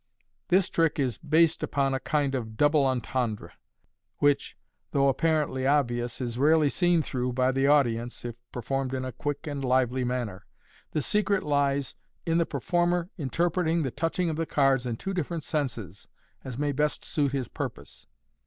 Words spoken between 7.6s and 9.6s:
audience if per formed in a quick